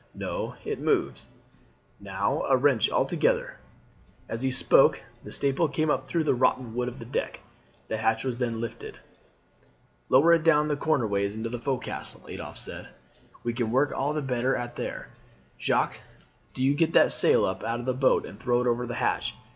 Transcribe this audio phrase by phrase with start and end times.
[0.15, 1.27] No, it moves.
[1.99, 3.59] Now, a wrench all together."
[4.27, 7.41] As he spoke the staple came up through the rotten wood of the deck.
[7.87, 8.97] The hatch was then lifted.
[10.09, 12.87] "Lower it down corner ways into the fo'castle," Adolphe said.
[13.43, 15.09] "We can work all the better at it there.
[15.59, 15.99] Jacques,
[16.55, 18.95] do you get that sail up out of the boat and throw it over the
[18.95, 19.35] hatch.